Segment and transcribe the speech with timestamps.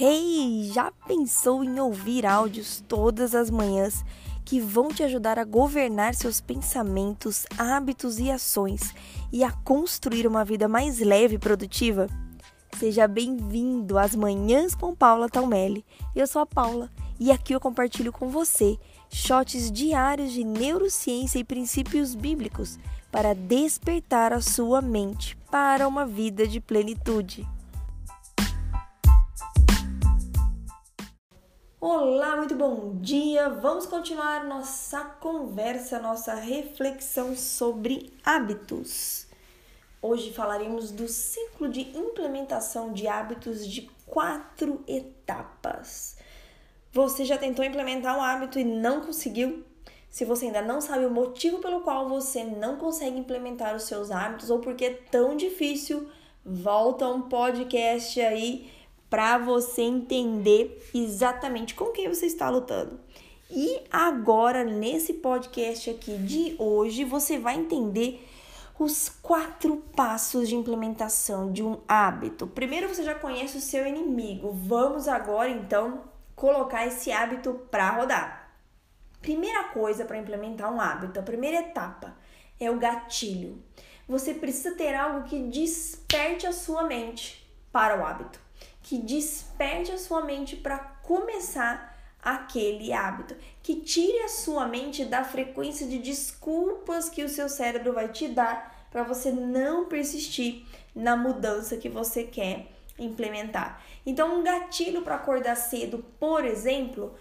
[0.00, 4.04] Hey, já pensou em ouvir áudios todas as manhãs
[4.44, 8.94] que vão te ajudar a governar seus pensamentos, hábitos e ações
[9.32, 12.06] e a construir uma vida mais leve e produtiva?
[12.78, 15.84] Seja bem-vindo às Manhãs com Paula Taumelli.
[16.14, 16.88] Eu sou a Paula
[17.18, 18.78] e aqui eu compartilho com você
[19.10, 22.78] shots diários de neurociência e princípios bíblicos
[23.10, 27.44] para despertar a sua mente para uma vida de plenitude.
[31.80, 33.48] Olá, muito bom dia!
[33.48, 39.28] Vamos continuar nossa conversa, nossa reflexão sobre hábitos.
[40.02, 46.16] Hoje falaremos do ciclo de implementação de hábitos de quatro etapas.
[46.90, 49.64] Você já tentou implementar um hábito e não conseguiu?
[50.10, 54.10] Se você ainda não sabe o motivo pelo qual você não consegue implementar os seus
[54.10, 56.10] hábitos ou porque é tão difícil,
[56.44, 58.68] volta um podcast aí
[59.10, 63.00] para você entender exatamente com quem você está lutando.
[63.50, 68.28] E agora, nesse podcast aqui de hoje, você vai entender
[68.78, 72.46] os quatro passos de implementação de um hábito.
[72.46, 74.52] Primeiro, você já conhece o seu inimigo.
[74.52, 76.04] Vamos agora então
[76.36, 78.52] colocar esse hábito para rodar.
[79.22, 82.16] Primeira coisa para implementar um hábito, a primeira etapa
[82.60, 83.60] é o gatilho.
[84.06, 88.47] Você precisa ter algo que desperte a sua mente para o hábito
[88.88, 95.22] que desperte a sua mente para começar aquele hábito, que tire a sua mente da
[95.22, 100.64] frequência de desculpas que o seu cérebro vai te dar para você não persistir
[100.94, 103.82] na mudança que você quer implementar.
[104.06, 107.14] Então, um gatilho para acordar cedo, por exemplo,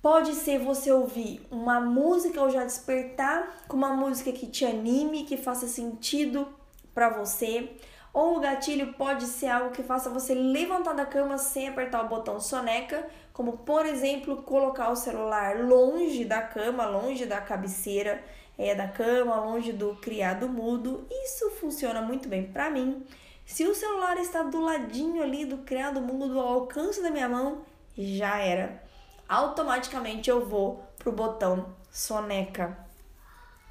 [0.00, 5.24] pode ser você ouvir uma música ou já despertar com uma música que te anime,
[5.24, 6.48] que faça sentido
[6.94, 7.76] para você
[8.14, 12.08] ou o gatilho pode ser algo que faça você levantar da cama sem apertar o
[12.08, 18.22] botão soneca, como por exemplo colocar o celular longe da cama, longe da cabeceira
[18.56, 21.04] é, da cama, longe do criado mudo.
[21.10, 23.04] Isso funciona muito bem para mim.
[23.44, 27.62] Se o celular está do ladinho ali do criado mudo, do alcance da minha mão,
[27.98, 28.80] já era.
[29.28, 32.78] Automaticamente eu vou pro botão soneca.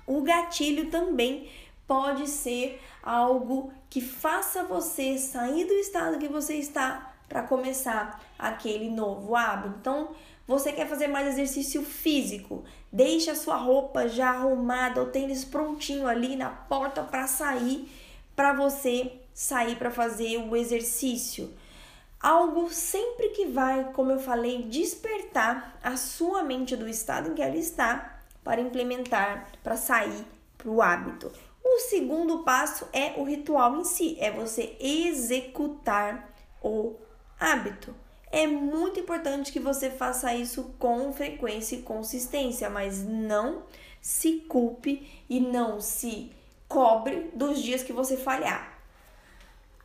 [0.05, 1.49] O gatilho também
[1.87, 8.89] pode ser algo que faça você sair do estado que você está para começar aquele
[8.89, 9.75] novo hábito.
[9.79, 10.09] Então,
[10.47, 12.63] você quer fazer mais exercício físico?
[12.91, 17.89] Deixe a sua roupa já arrumada, o tênis prontinho ali na porta para sair,
[18.35, 21.53] para você sair para fazer o exercício.
[22.19, 27.41] Algo sempre que vai, como eu falei, despertar a sua mente do estado em que
[27.41, 30.25] ela está para implementar, para sair
[30.57, 31.31] para o hábito.
[31.63, 36.95] O segundo passo é o ritual em si, é você executar o
[37.39, 37.95] hábito.
[38.31, 43.63] É muito importante que você faça isso com frequência e consistência, mas não
[44.01, 46.31] se culpe e não se
[46.67, 48.73] cobre dos dias que você falhar.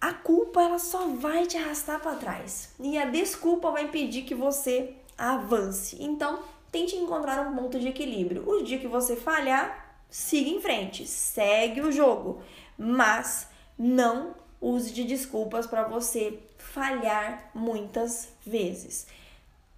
[0.00, 4.34] A culpa ela só vai te arrastar para trás e a desculpa vai impedir que
[4.34, 5.96] você avance.
[6.00, 6.40] Então,
[6.70, 8.48] tente encontrar um ponto de equilíbrio.
[8.48, 12.42] O dia que você falhar, siga em frente, segue o jogo,
[12.76, 13.48] mas
[13.78, 19.06] não use de desculpas para você falhar muitas vezes.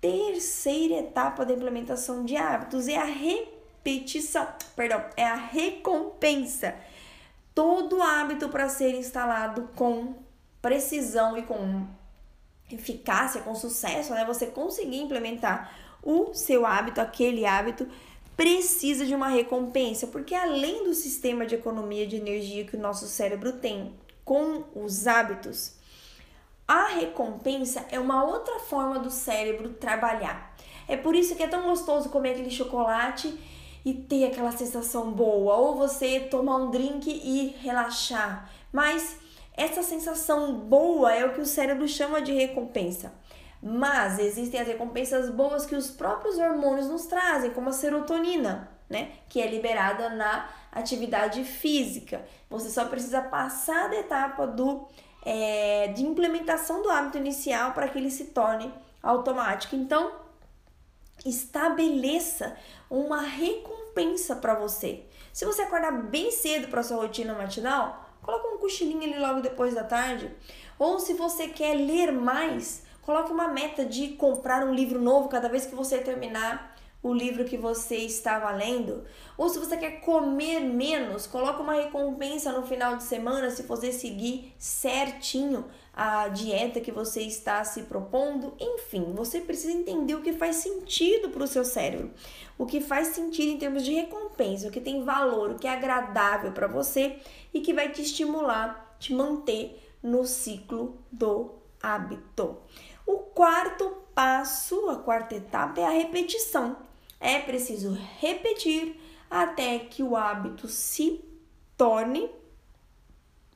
[0.01, 6.75] Terceira etapa da implementação de hábitos é a repetição, perdão, é a recompensa.
[7.55, 10.15] Todo hábito para ser instalado com
[10.63, 11.87] precisão e com
[12.71, 14.25] eficácia, com sucesso, né?
[14.25, 15.71] Você conseguir implementar
[16.03, 17.87] o seu hábito, aquele hábito,
[18.41, 23.07] precisa de uma recompensa, porque além do sistema de economia de energia que o nosso
[23.07, 23.93] cérebro tem
[24.25, 25.75] com os hábitos,
[26.67, 30.57] a recompensa é uma outra forma do cérebro trabalhar.
[30.89, 33.39] É por isso que é tão gostoso comer aquele chocolate
[33.85, 38.51] e ter aquela sensação boa, ou você tomar um drink e relaxar.
[38.73, 39.19] Mas
[39.53, 43.13] essa sensação boa é o que o cérebro chama de recompensa.
[43.63, 49.13] Mas existem as recompensas boas que os próprios hormônios nos trazem, como a serotonina, né?
[49.29, 52.25] Que é liberada na atividade física.
[52.49, 54.87] Você só precisa passar da etapa do,
[55.25, 58.73] é, de implementação do hábito inicial para que ele se torne
[59.03, 59.77] automático.
[59.77, 60.11] Então,
[61.25, 62.57] estabeleça
[62.89, 65.05] uma recompensa para você.
[65.33, 69.75] Se você acordar bem cedo para sua rotina matinal, coloca um cochilinho ali logo depois
[69.75, 70.31] da tarde.
[70.79, 75.49] Ou se você quer ler mais, Coloque uma meta de comprar um livro novo cada
[75.49, 79.03] vez que você terminar o livro que você estava lendo.
[79.37, 83.91] Ou se você quer comer menos, coloque uma recompensa no final de semana se você
[83.91, 90.33] seguir certinho a dieta que você está se propondo, enfim, você precisa entender o que
[90.33, 92.13] faz sentido para o seu cérebro,
[92.57, 95.73] o que faz sentido em termos de recompensa, o que tem valor, o que é
[95.73, 97.17] agradável para você
[97.53, 102.59] e que vai te estimular, te manter no ciclo do hábito.
[103.07, 106.77] O quarto passo, a quarta etapa é a repetição.
[107.19, 109.01] É preciso repetir
[109.31, 111.25] até que o hábito se
[111.77, 112.31] torne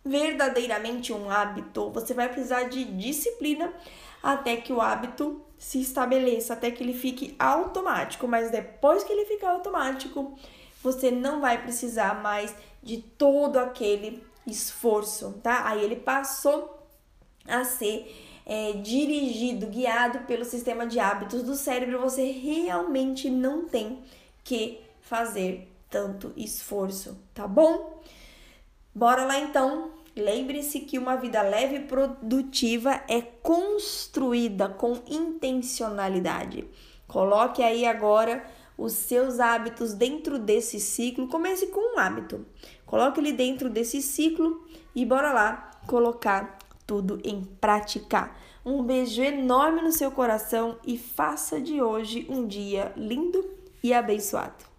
[0.04, 1.90] verdadeiramente um hábito.
[1.90, 3.72] Você vai precisar de disciplina
[4.22, 8.28] até que o hábito se estabeleça, até que ele fique automático.
[8.28, 10.38] Mas depois que ele ficar automático,
[10.82, 15.66] você não vai precisar mais de todo aquele esforço, tá?
[15.66, 16.86] Aí ele passou
[17.48, 22.00] a ser é, dirigido, guiado pelo sistema de hábitos do cérebro.
[22.00, 24.02] Você realmente não tem
[24.42, 28.02] que fazer tanto esforço, tá bom?
[28.94, 29.92] Bora lá então.
[30.16, 36.64] Lembre-se que uma vida leve e produtiva é construída com intencionalidade.
[37.08, 38.44] Coloque aí agora
[38.78, 41.26] os seus hábitos dentro desse ciclo.
[41.26, 42.46] Comece com um hábito.
[42.86, 44.64] Coloque ele dentro desse ciclo
[44.94, 48.30] e bora lá colocar tudo em prática.
[48.64, 53.44] Um beijo enorme no seu coração e faça de hoje um dia lindo
[53.82, 54.73] e abençoado.